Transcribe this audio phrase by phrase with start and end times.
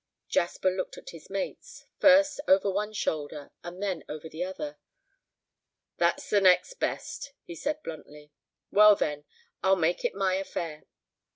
[0.27, 4.79] Jasper looked at his mates, first over one shoulder and then over the other.
[5.97, 8.31] "That's the next best," he said, bluntly.
[8.71, 9.25] "Well, then,
[9.61, 10.85] I'll make it my affair."